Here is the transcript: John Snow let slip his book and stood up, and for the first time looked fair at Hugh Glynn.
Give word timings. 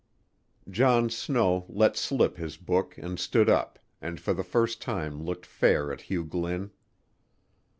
John 0.67 1.11
Snow 1.11 1.67
let 1.69 1.95
slip 1.95 2.37
his 2.37 2.57
book 2.57 2.97
and 2.97 3.19
stood 3.19 3.47
up, 3.49 3.77
and 4.01 4.19
for 4.19 4.33
the 4.33 4.43
first 4.43 4.81
time 4.81 5.21
looked 5.21 5.45
fair 5.45 5.93
at 5.93 6.01
Hugh 6.09 6.23
Glynn. 6.25 6.71